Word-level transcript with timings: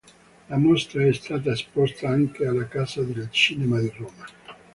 La 0.49 0.57
mostra 0.57 1.05
è 1.05 1.13
stata 1.13 1.51
esposta 1.51 2.09
anche 2.09 2.47
alla 2.47 2.67
Casa 2.67 3.03
del 3.03 3.29
Cinema 3.29 3.79
di 3.79 3.93
Roma. 3.95 4.25